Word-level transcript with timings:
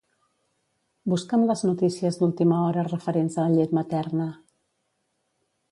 Busca'm 1.13 1.43
les 1.51 1.61
notícies 1.67 2.17
d'última 2.23 2.59
hora 2.71 2.87
referents 2.91 3.39
a 3.39 3.45
la 3.47 3.59
llet 3.61 3.79
materna. 3.81 4.31